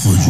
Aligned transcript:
خوش 0.00 0.28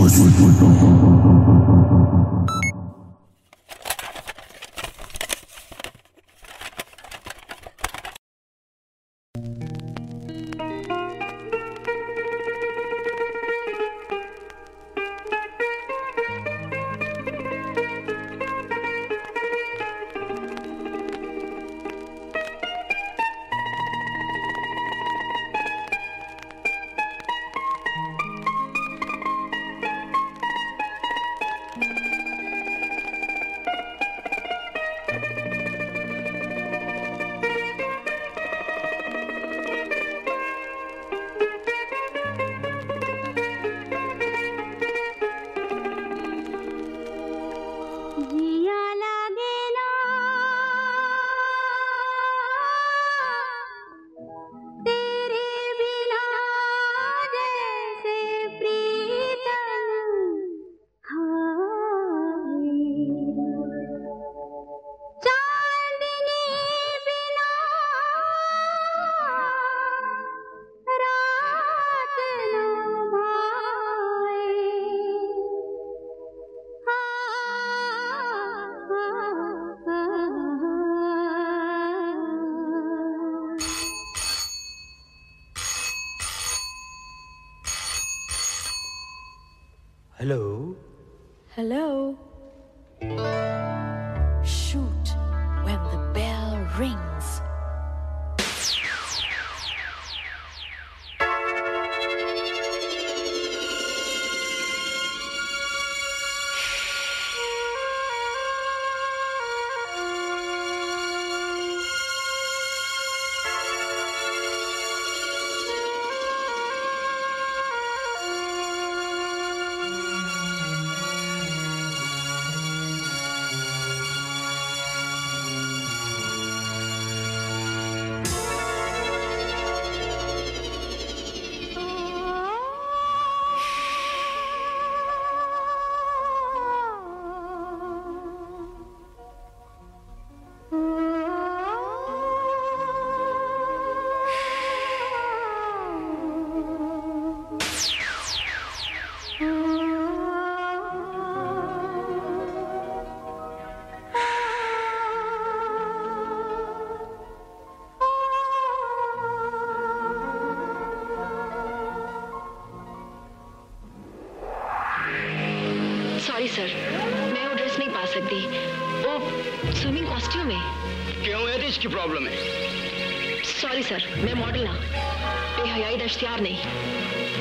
ہوشیار 176.22 176.40
نہیں۔ 176.40 176.62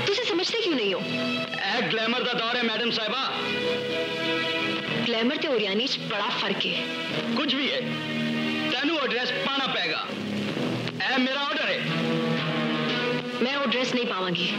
تجھے 0.05 0.23
سمجھتے 0.29 0.57
کیوں 0.63 0.75
نہیں 0.75 0.93
ہو؟ 0.93 0.99
اے 1.51 1.79
گلیمر 1.93 2.21
دا 2.21 2.31
دور 2.39 2.55
ہے 2.55 2.61
میڈم 2.63 2.91
صاحبہ۔ 2.91 3.23
گلیمر 5.07 5.35
تے 5.41 5.47
اوریانی 5.47 5.87
چ 5.87 5.97
بڑا 6.09 6.29
فرق 6.39 6.65
ہے۔ 6.65 6.83
کچھ 7.37 7.55
بھی 7.55 7.71
ہے 7.71 7.79
تینو 8.71 8.97
اوڈریس 8.97 9.31
پانا 9.45 9.67
پہ 9.67 9.91
گا۔ 9.91 10.03
اے 11.05 11.17
میرا 11.17 11.39
اوڈر 11.39 11.67
ہے۔ 11.67 11.79
میں 13.41 13.53
اوڈریس 13.53 13.95
نہیں 13.95 14.05
پاواں 14.09 14.31
گی۔ 14.35 14.51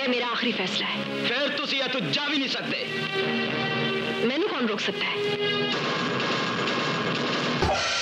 اے 0.00 0.08
میرا 0.08 0.26
آخری 0.32 0.52
فیصلہ 0.56 0.84
ہے۔ 0.84 1.24
پھر 1.28 1.64
تسی 1.64 1.80
تو 1.92 1.98
جا 2.12 2.28
بھی 2.28 2.38
نہیں 2.38 2.48
سکتے۔ 2.48 2.84
میں 2.86 4.26
مینو 4.26 4.46
کون 4.48 4.66
روک 4.66 4.80
سکتا 4.80 5.04
ہے؟ 5.04 5.36
Thank 7.62 7.74
you. 7.74 7.99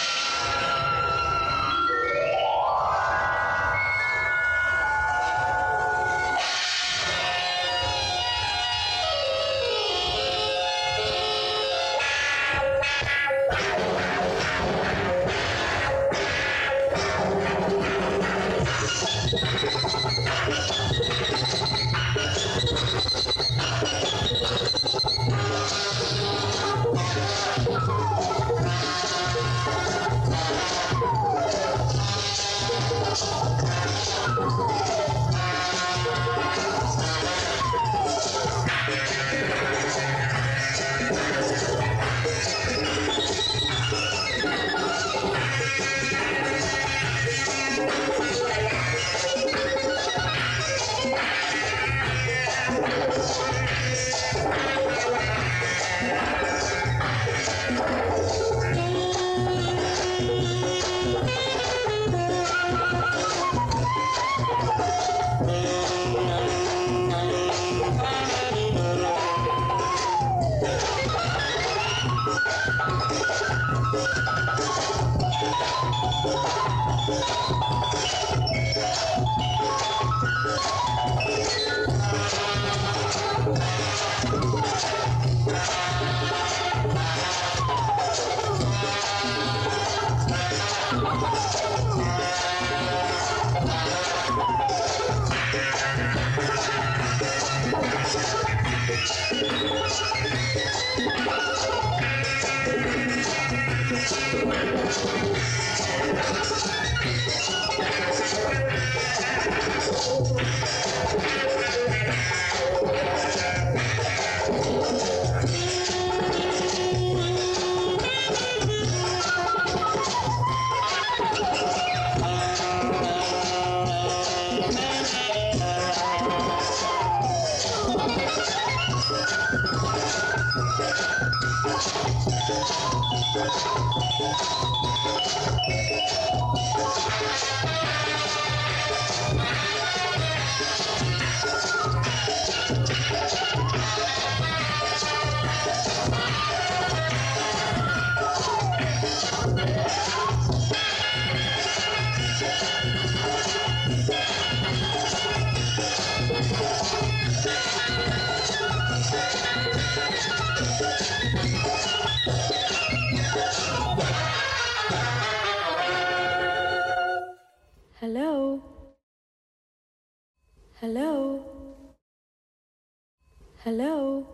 Hello? 173.68 174.24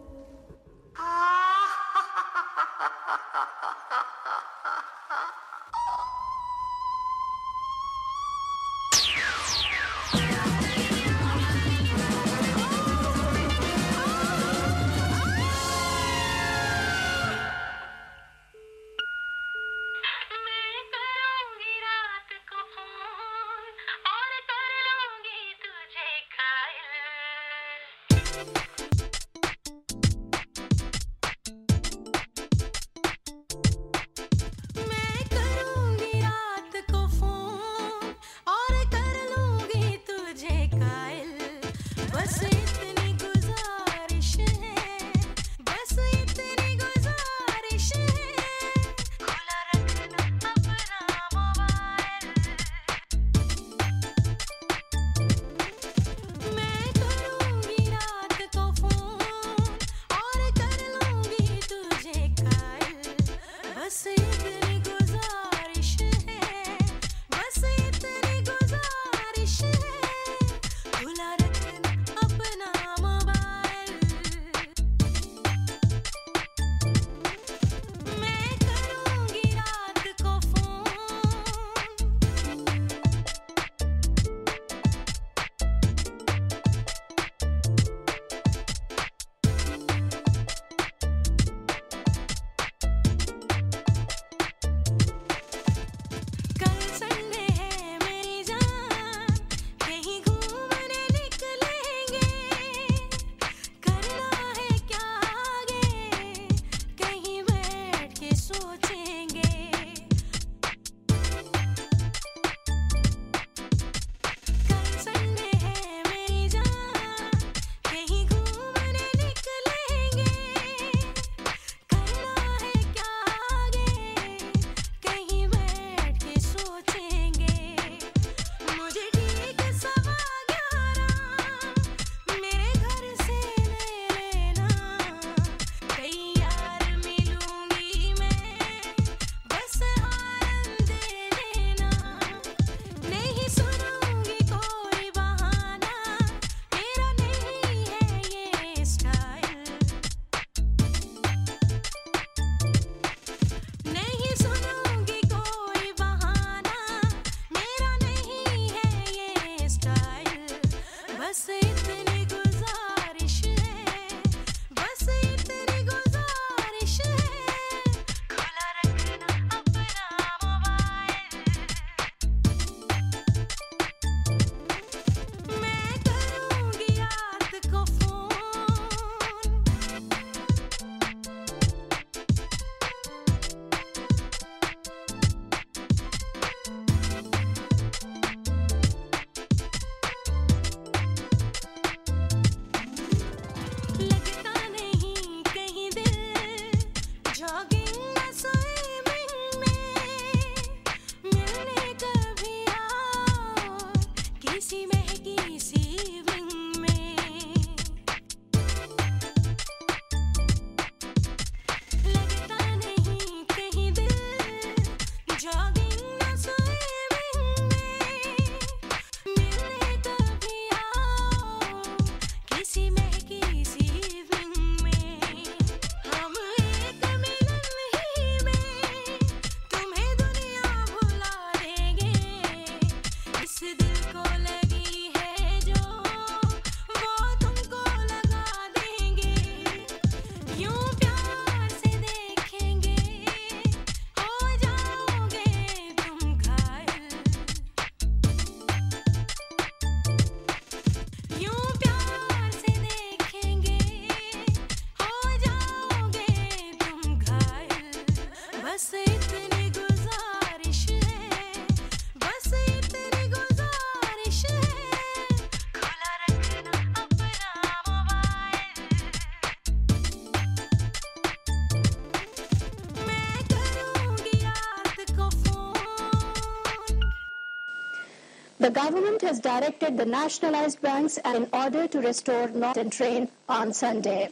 Has 279.24 279.40
directed 279.40 279.96
the 279.96 280.04
nationalized 280.04 280.80
banks 280.80 281.18
in 281.24 281.48
order 281.52 281.88
to 281.88 282.00
restore 282.00 282.48
Northern 282.48 282.90
train 282.90 283.28
on 283.48 283.72
Sunday. 283.72 284.30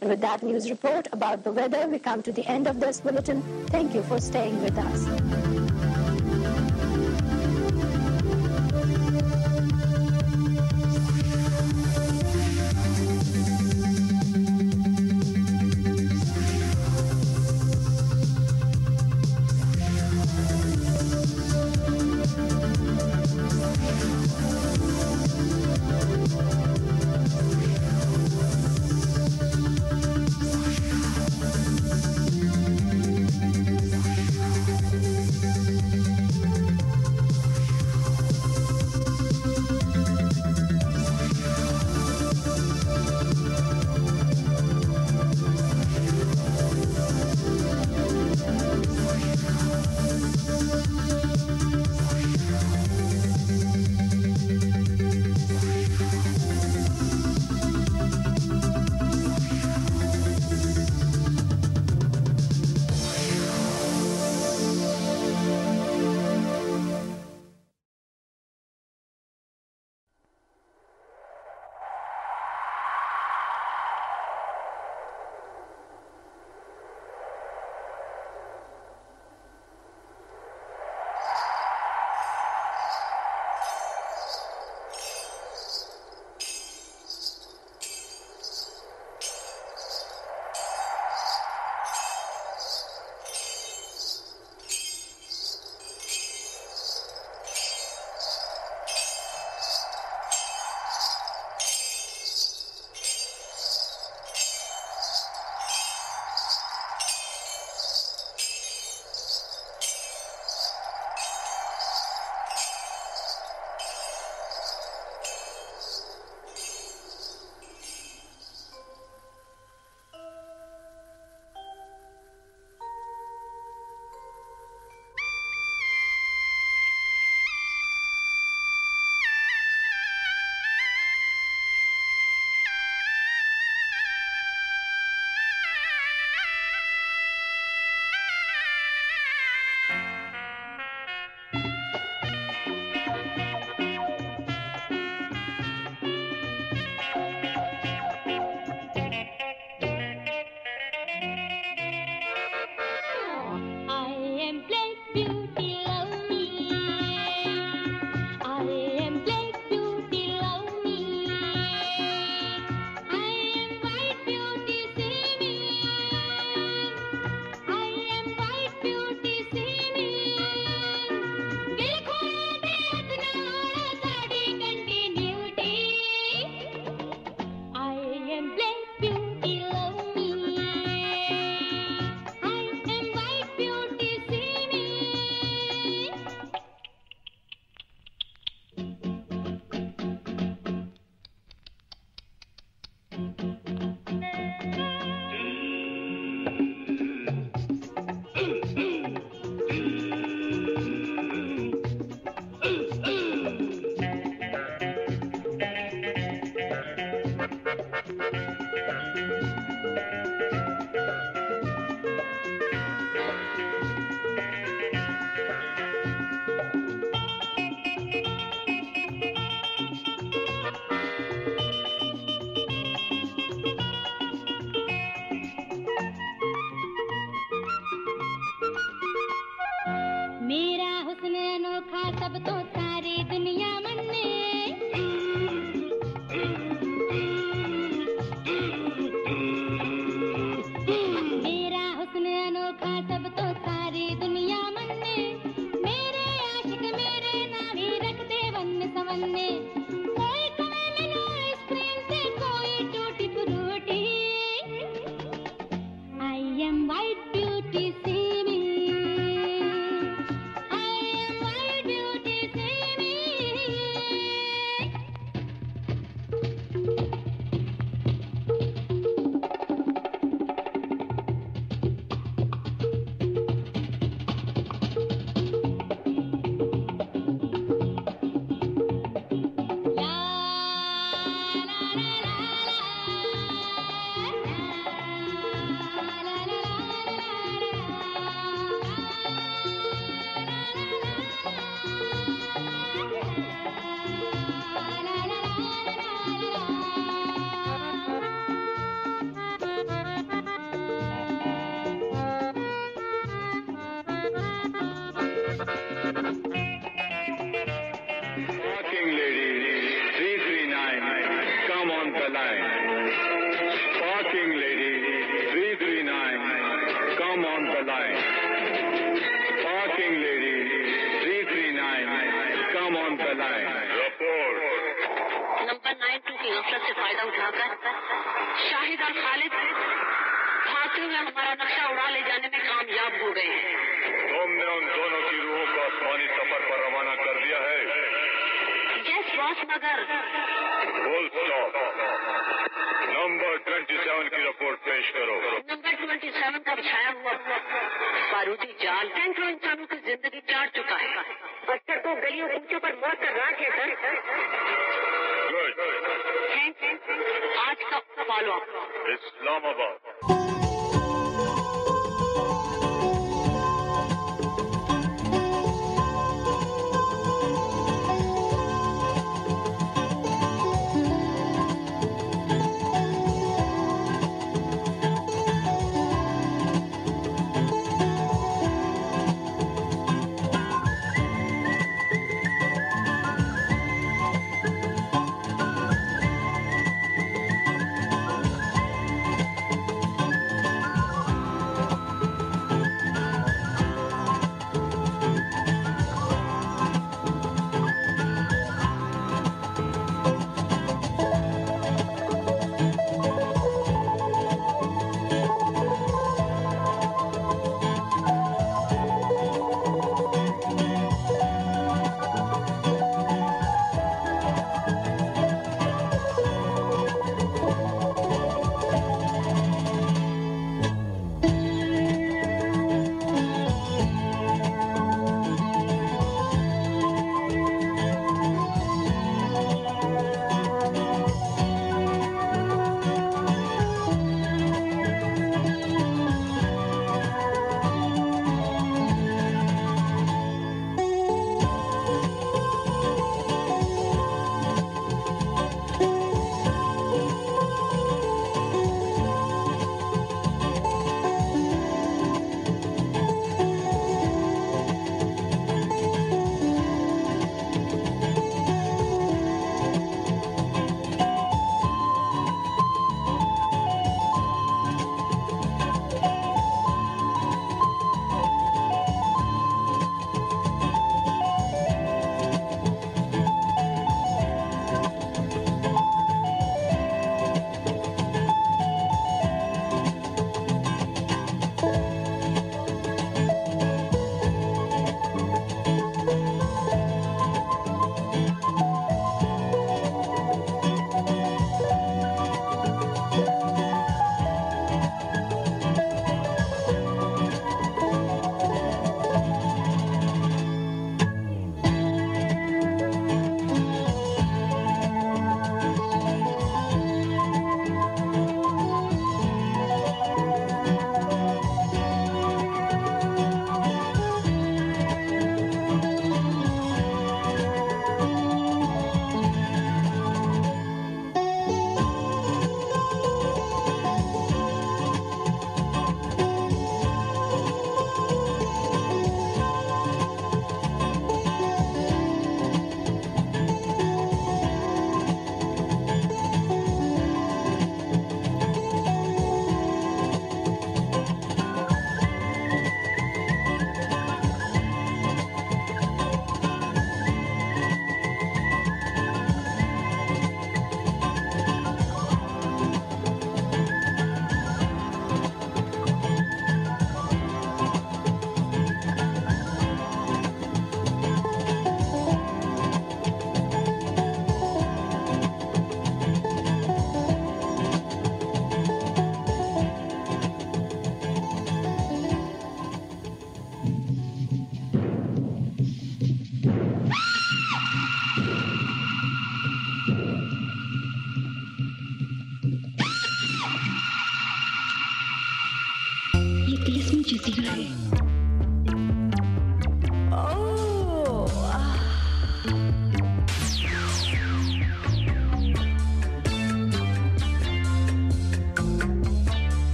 And 0.00 0.10
with 0.10 0.20
that 0.20 0.42
news 0.42 0.68
report 0.70 1.08
about 1.12 1.44
the 1.44 1.52
weather, 1.52 1.86
we 1.86 1.98
come 1.98 2.22
to 2.22 2.32
the 2.32 2.46
end 2.46 2.66
of 2.66 2.80
this 2.80 3.00
bulletin. 3.00 3.42
Thank 3.68 3.94
you 3.94 4.02
for 4.02 4.20
staying 4.20 4.60
with 4.62 4.76
us. 4.76 5.43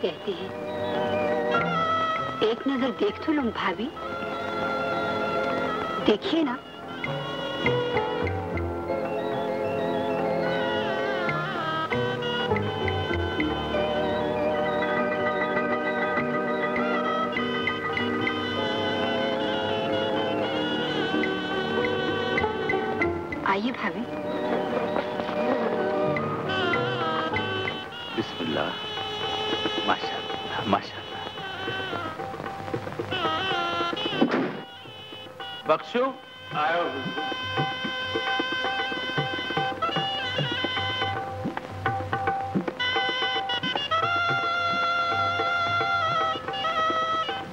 کہتی 0.00 0.32
ہیں 0.32 0.48
ایک 2.40 2.66
نظر 2.66 2.90
دیکھ 3.00 3.20
تو 3.26 3.32
لوں 3.32 3.50
بھابھی 3.54 3.88
دیکھیے 6.06 6.42
نا 6.42 6.56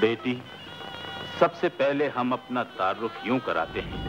بیٹی، 0.05 0.33
سب 1.39 1.55
سے 1.59 1.69
پہلے 1.77 2.09
ہم 2.15 2.33
اپنا 2.33 2.63
تعارف 2.63 3.13
یوں 3.23 3.39
کراتے 3.45 3.81
ہیں۔ 3.81 4.03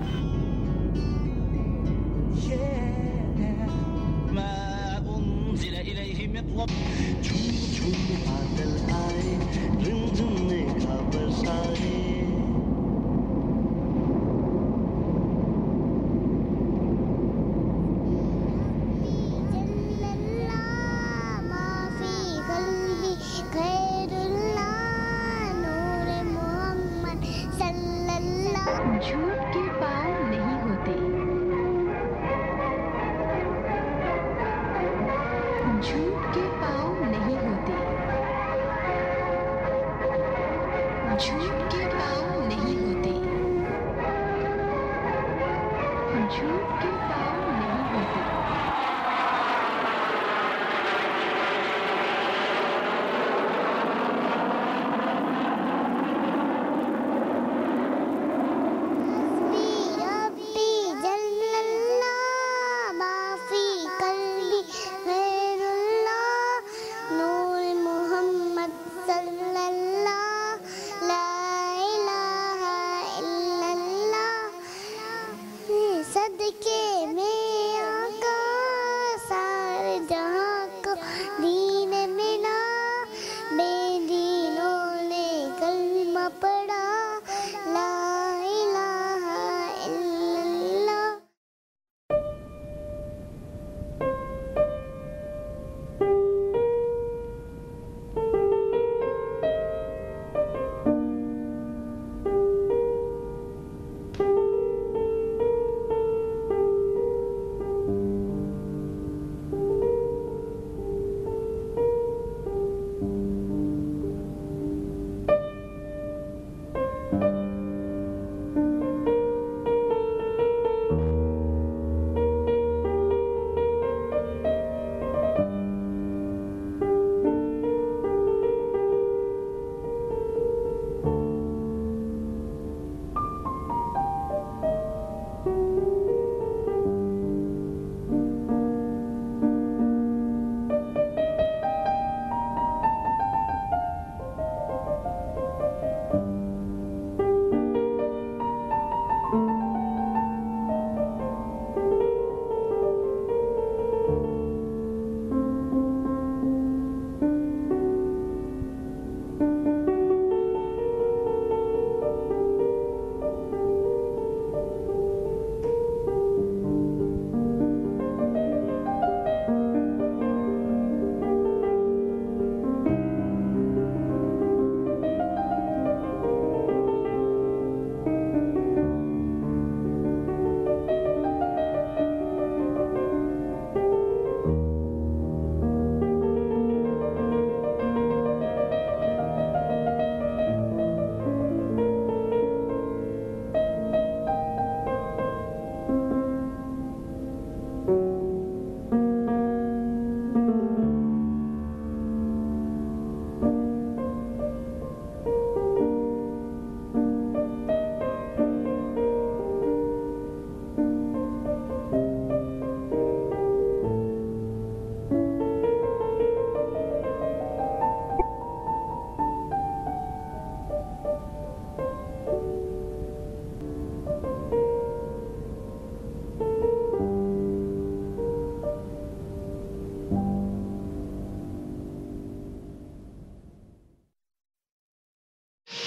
جھوم 7.22 7.54
جھوم 7.74 8.14
بادل 8.26 8.76
آئے 8.94 9.36
برسائے 11.12 11.95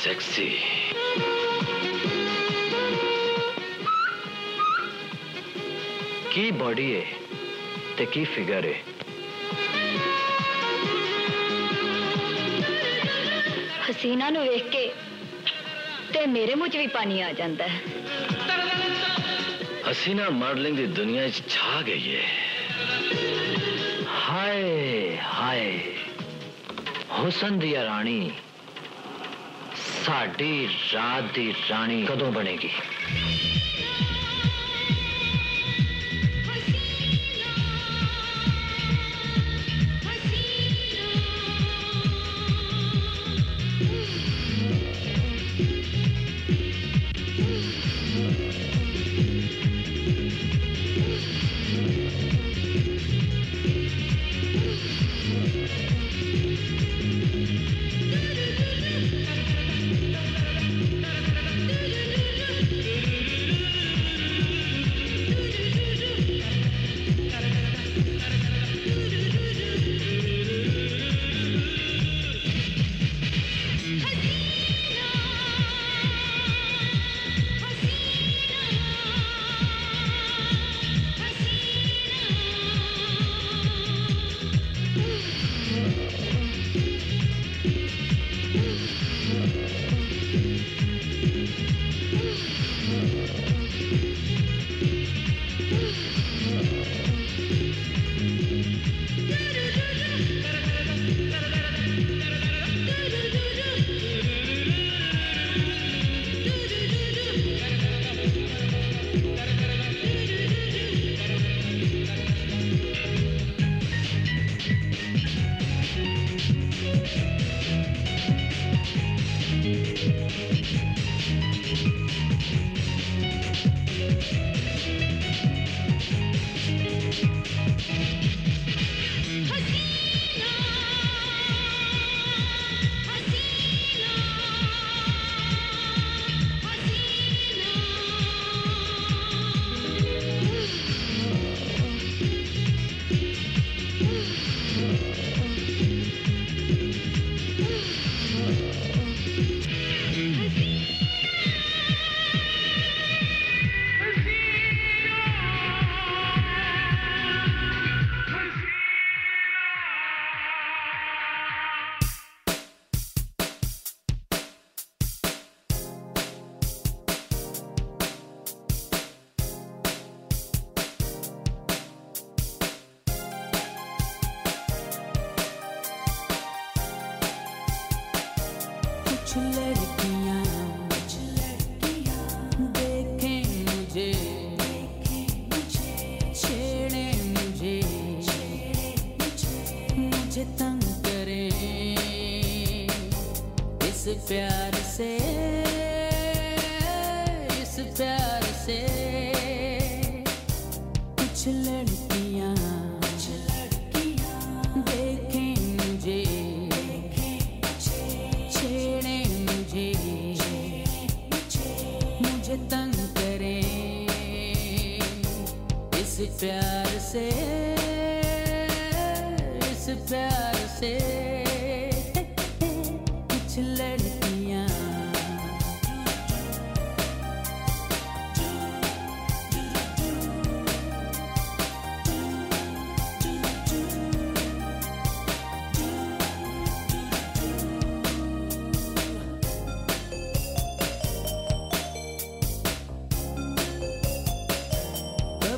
سیکسی 0.03 0.49
کی 6.33 6.49
باڈی 6.57 6.93
ہے 6.93 7.03
تے 7.95 8.05
کی 8.13 8.23
فگر 8.35 8.63
ہے 8.63 8.81
حسینہ 13.87 14.29
نو 14.29 14.41
ویخ 14.41 14.71
کے 14.71 14.87
تے 16.11 16.25
میرے 16.27 16.55
مجھ 16.55 16.75
بھی 16.77 16.87
پانی 16.93 17.21
آ 17.23 17.31
جاندہ 17.37 17.69
ہے 17.69 17.79
حسینہ 19.89 20.29
ماڈلنگ 20.33 20.75
دی 20.77 20.85
دنیا 20.97 21.27
چھا 21.47 21.79
گئی 21.87 22.11
ہے 22.11 22.25
ہائے 24.19 25.15
ہائے 25.25 25.71
حسن 27.17 27.61
دیا 27.61 27.83
رانی 27.83 28.29
ساڑی 30.09 30.67
رات 30.93 31.35
دی 31.35 31.51
رانی 31.69 32.05
کدوں 32.09 32.31
بنے 32.31 32.55
گی؟ 32.63 32.67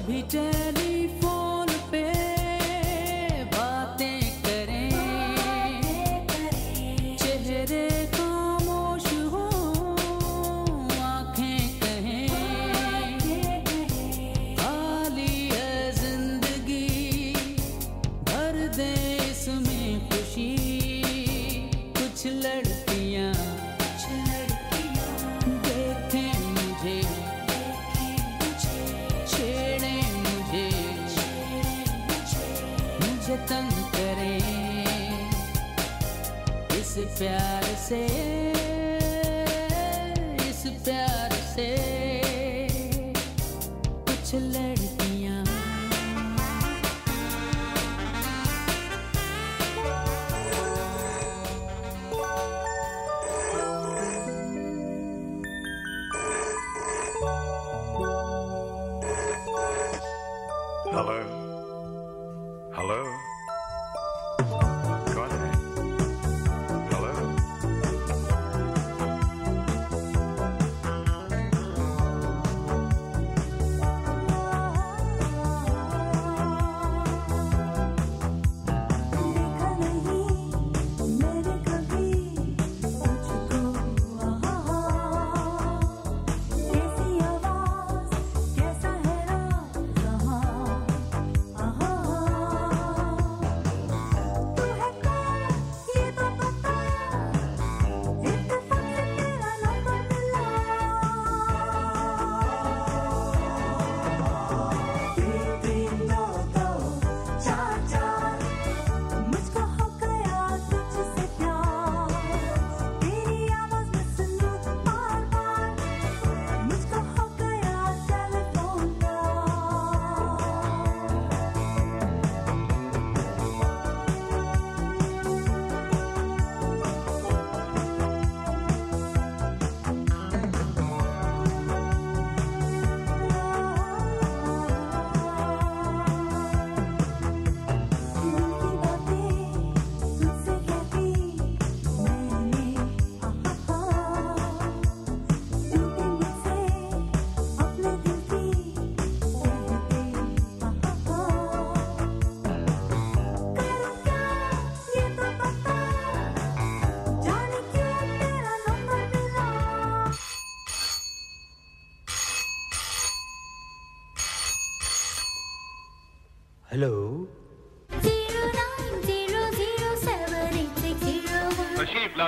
کبھی 0.01 0.21
چلی 0.29 0.90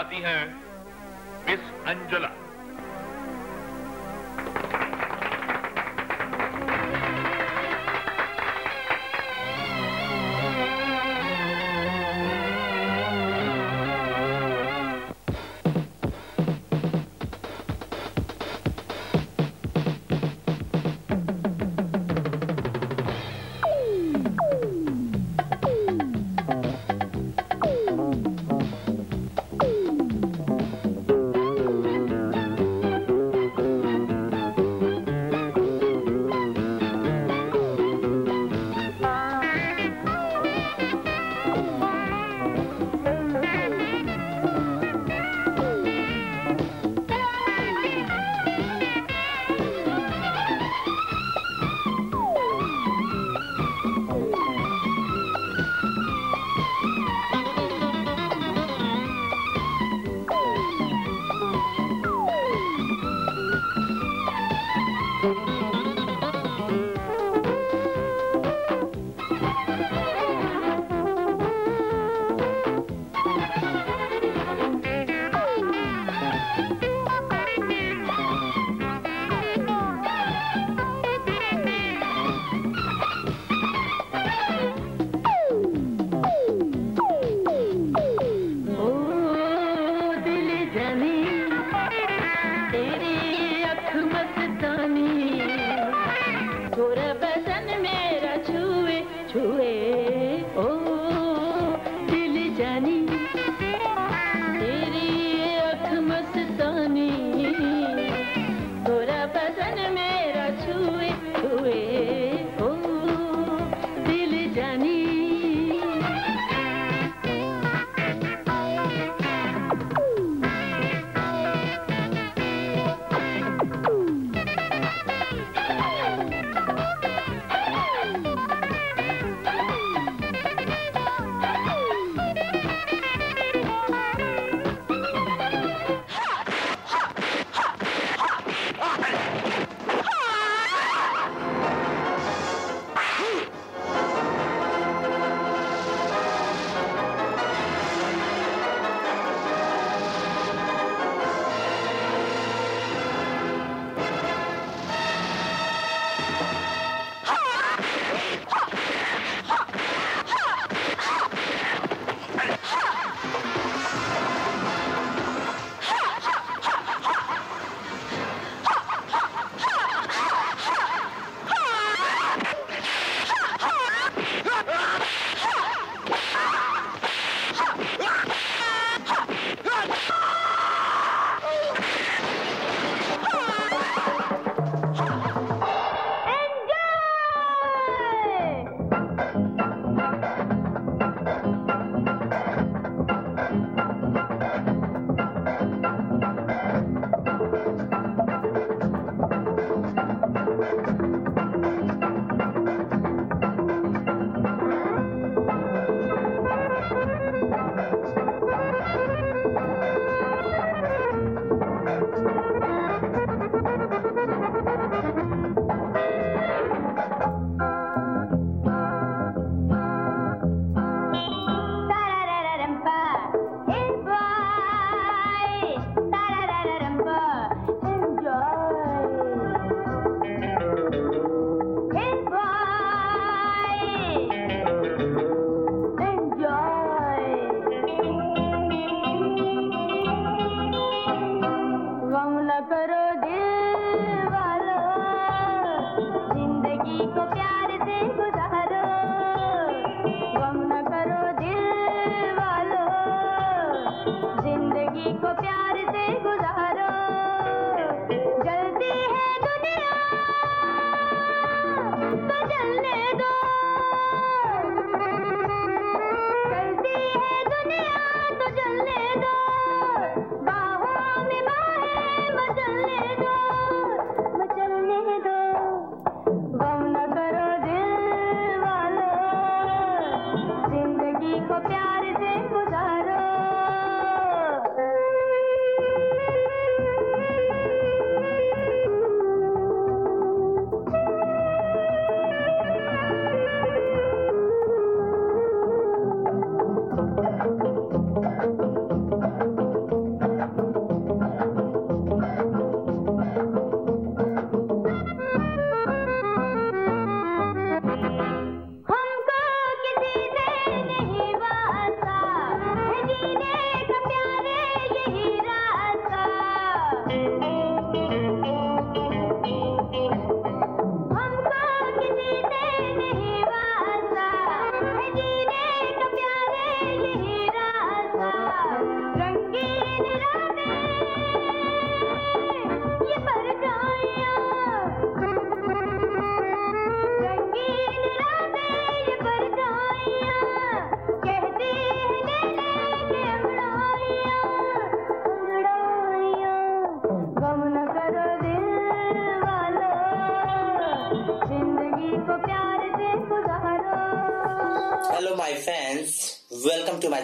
گاتی 0.04 0.26
ہیں۔ 0.26 0.46
Miss 1.48 1.72
Angela. 1.86 2.33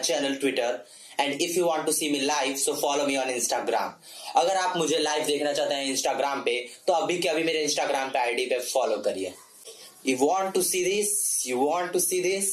Channel 0.10 0.36
Twitter 0.42 0.76
and 1.18 1.42
if 1.42 1.58
you 1.58 1.66
want 1.68 1.86
to 1.86 1.92
see 1.92 2.10
me 2.10 2.20
live 2.20 2.56
so 2.58 2.74
follow 2.82 3.06
me 3.08 3.18
on 3.18 3.30
Instagram 3.30 3.92
اگر 4.36 4.56
آپ 4.56 4.78
مجھے 4.78 4.98
لائف 5.00 5.28
دیکھنا 5.28 5.54
چاہتے 5.54 5.76
ہیں 5.76 5.90
انسٹاگرام 5.90 6.42
پہ، 6.44 6.60
تو 6.86 6.94
ابھی 6.94 7.18
کے 7.22 7.30
ابھی 7.30 7.44
میرے 7.44 7.62
انسٹاگرام 7.64 8.10
پہ 8.14 8.18
آئی 8.18 8.36
ڈی 8.36 8.46
پہ 8.50 8.60
فالو 8.68 9.02
کریے. 9.04 9.30
You 10.04 10.18
want 10.20 10.54
to 10.54 10.62
see 10.64 10.84
this 10.84 11.12
you 11.46 11.60
want 11.60 11.94
to 11.94 12.00
see 12.00 12.22
this 12.22 12.48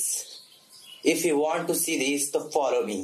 if 1.05 1.25
you 1.27 1.39
want 1.41 1.67
to 1.69 1.75
see 1.75 1.99
this 1.99 2.31
تو 2.33 2.49
فالو 2.51 2.87
می 2.87 3.01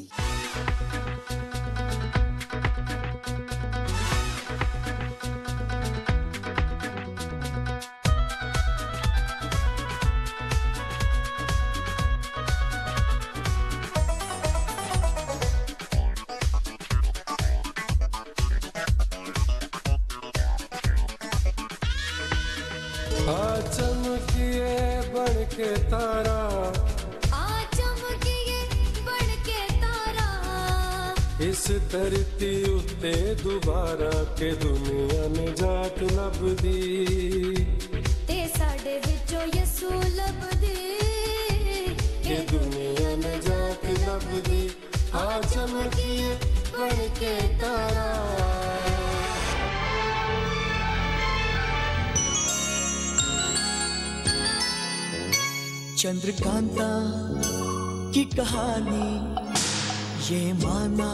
یہ 60.29 60.53
مانا 60.63 61.13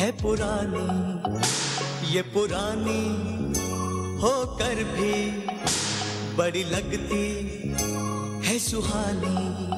ہے 0.00 0.10
پرانی، 0.22 0.90
یہ 2.08 2.22
پرانی 2.32 3.04
ہو 4.22 4.34
کر 4.58 4.82
بھی 4.94 5.14
بڑی 6.36 6.62
لگتی 6.62 7.26
ہے 8.48 8.58
سہانی۔ 8.58 9.70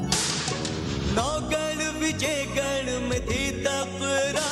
نوگڑ 1.15 1.77
وجے 2.01 2.37
گڑھ 2.57 2.91
میں 3.09 3.21
تھی 3.29 3.51
تفرا 3.65 4.51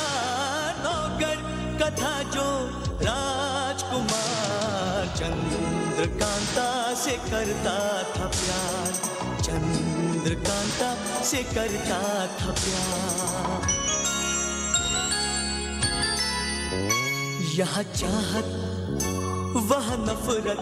نوگڑ 0.83 1.35
کتھا 1.77 2.21
جو 2.33 2.47
راجکمار۔ 3.01 5.15
چندر 5.15 6.05
کانتا 6.19 6.93
سے 7.03 7.15
کرتا 7.29 7.77
تھا 8.13 8.29
پیار، 8.39 8.91
چند 9.43 9.86
چندر 10.27 10.43
کانتا 10.47 10.95
سے 11.23 11.41
کرتا 11.55 12.25
تھا 12.37 12.53
پیار۔ 12.65 13.69
یہاں 17.53 17.83
چاہت، 17.93 18.45
وہاں 19.55 19.97
نفرت، 19.97 20.59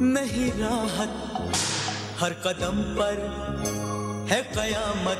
نہیں 0.00 0.58
راحت، 0.58 1.40
ہر 2.20 2.32
قدم 2.32 2.94
پر 2.98 3.14
ہے 4.30 4.42
قیامت۔ 4.54 5.18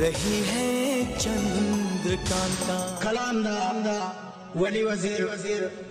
رہی 0.00 0.40
ہے 0.52 1.02
چندر 1.18 2.14
کانتا۔ 2.28 2.76
کلام 3.02 3.42
دا 3.42 4.10
ولی 4.60 4.82
وزیر 4.82 5.20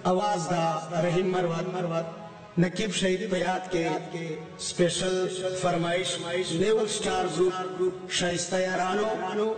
آواز 0.04 0.50
دا 0.50 1.02
رحیم 1.04 1.32
مروت 1.32 1.74
مروت 1.76 2.60
نقیب 2.60 2.94
شہید 2.96 3.32
پیات 3.32 3.72
کے 3.72 3.88
اسپیشل 3.88 5.28
فرمائش 5.62 6.18
نیول 6.52 6.88
سٹار 6.88 7.26
گروپ، 7.40 8.12
شائستہ 8.12 8.56
یارانو۔ 8.56 9.54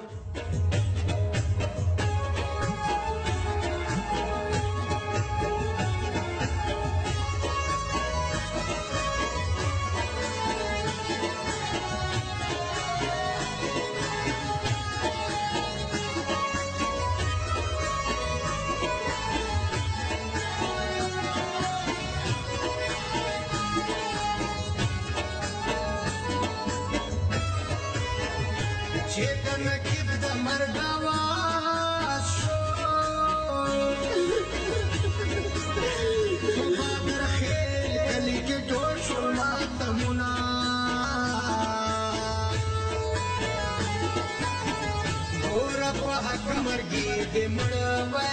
حق 46.23 46.45
مرګي 46.65 47.07
دې 47.33 47.43
مړ 47.55 47.73
وې 48.13 48.31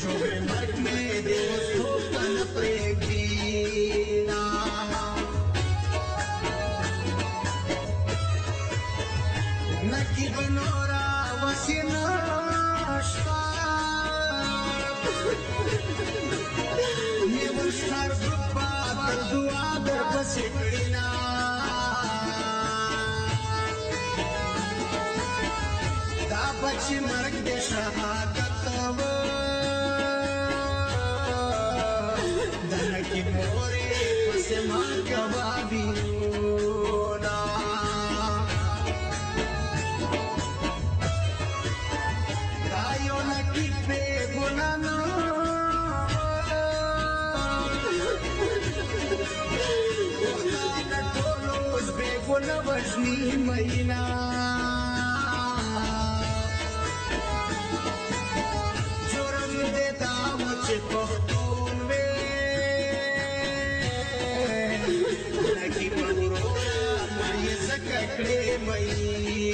شوبې 0.00 0.55
جی 26.88 27.00
پختون 60.90 61.76
میں 61.86 62.12
لکی 65.54 65.88
پورو 65.90 66.54
مئی 67.16 67.54
سکڑے 67.66 68.56
مئی 68.62 69.45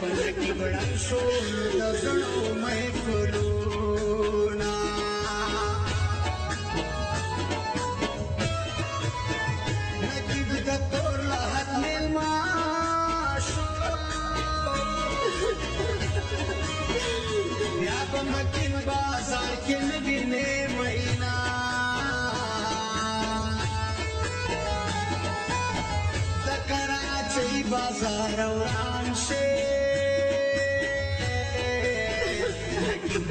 پلکی 0.00 0.52